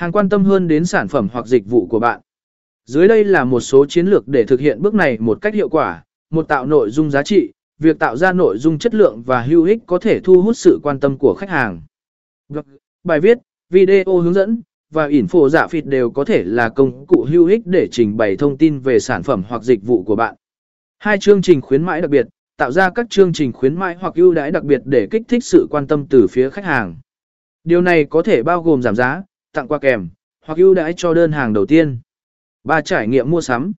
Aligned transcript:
Hàng 0.00 0.12
quan 0.12 0.28
tâm 0.28 0.44
hơn 0.44 0.68
đến 0.68 0.84
sản 0.84 1.08
phẩm 1.08 1.28
hoặc 1.32 1.46
dịch 1.46 1.66
vụ 1.66 1.86
của 1.86 1.98
bạn. 1.98 2.20
Dưới 2.84 3.08
đây 3.08 3.24
là 3.24 3.44
một 3.44 3.60
số 3.60 3.86
chiến 3.86 4.06
lược 4.06 4.28
để 4.28 4.44
thực 4.44 4.60
hiện 4.60 4.82
bước 4.82 4.94
này 4.94 5.18
một 5.18 5.38
cách 5.40 5.54
hiệu 5.54 5.68
quả. 5.68 6.04
Một 6.30 6.48
tạo 6.48 6.66
nội 6.66 6.90
dung 6.90 7.10
giá 7.10 7.22
trị, 7.22 7.52
việc 7.78 7.98
tạo 7.98 8.16
ra 8.16 8.32
nội 8.32 8.58
dung 8.58 8.78
chất 8.78 8.94
lượng 8.94 9.22
và 9.26 9.42
hữu 9.42 9.64
ích 9.64 9.78
có 9.86 9.98
thể 9.98 10.20
thu 10.20 10.42
hút 10.42 10.56
sự 10.56 10.80
quan 10.82 11.00
tâm 11.00 11.18
của 11.18 11.34
khách 11.38 11.50
hàng. 11.50 11.82
Vâng, 12.48 12.64
bài 13.04 13.20
viết, 13.20 13.38
video 13.70 14.18
hướng 14.18 14.34
dẫn 14.34 14.62
và 14.90 15.08
info 15.08 15.48
giả 15.48 15.60
dạ 15.60 15.66
phịt 15.66 15.86
đều 15.86 16.10
có 16.10 16.24
thể 16.24 16.44
là 16.44 16.68
công 16.68 17.06
cụ 17.06 17.26
hữu 17.30 17.46
ích 17.46 17.66
để 17.66 17.88
trình 17.92 18.16
bày 18.16 18.36
thông 18.36 18.58
tin 18.58 18.78
về 18.78 18.98
sản 18.98 19.22
phẩm 19.22 19.42
hoặc 19.48 19.62
dịch 19.62 19.82
vụ 19.82 20.02
của 20.02 20.16
bạn. 20.16 20.34
Hai 20.98 21.18
chương 21.18 21.42
trình 21.42 21.60
khuyến 21.60 21.82
mãi 21.82 22.00
đặc 22.00 22.10
biệt, 22.10 22.26
tạo 22.56 22.72
ra 22.72 22.90
các 22.90 23.06
chương 23.10 23.32
trình 23.32 23.52
khuyến 23.52 23.74
mãi 23.74 23.96
hoặc 24.00 24.14
ưu 24.14 24.34
đãi 24.34 24.50
đặc 24.50 24.64
biệt 24.64 24.80
để 24.84 25.08
kích 25.10 25.22
thích 25.28 25.44
sự 25.44 25.66
quan 25.70 25.86
tâm 25.86 26.06
từ 26.10 26.26
phía 26.26 26.50
khách 26.50 26.64
hàng. 26.64 26.96
Điều 27.64 27.80
này 27.80 28.04
có 28.04 28.22
thể 28.22 28.42
bao 28.42 28.62
gồm 28.62 28.82
giảm 28.82 28.94
giá, 28.94 29.22
tặng 29.52 29.68
quà 29.68 29.78
kèm, 29.78 30.08
hoặc 30.44 30.58
ưu 30.58 30.74
đãi 30.74 30.92
cho 30.96 31.14
đơn 31.14 31.32
hàng 31.32 31.52
đầu 31.52 31.66
tiên. 31.66 32.00
3. 32.64 32.80
Trải 32.80 33.08
nghiệm 33.08 33.30
mua 33.30 33.40
sắm. 33.40 33.72